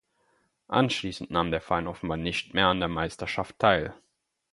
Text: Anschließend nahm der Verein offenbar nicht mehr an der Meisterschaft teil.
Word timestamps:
Anschließend 0.69 1.29
nahm 1.29 1.51
der 1.51 1.61
Verein 1.61 1.85
offenbar 1.85 2.17
nicht 2.17 2.55
mehr 2.55 2.65
an 2.69 2.79
der 2.79 2.89
Meisterschaft 2.89 3.59
teil. 3.59 3.93